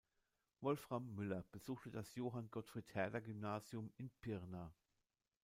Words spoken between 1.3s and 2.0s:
besuchte